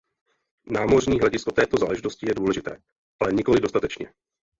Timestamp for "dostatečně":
3.59-4.13